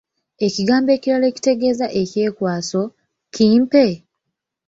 Ekigambo 0.45 0.89
ekirala 0.97 1.25
ekitegeeza 1.31 1.87
ekyekwaso, 2.01 2.81
kimpe? 3.35 3.85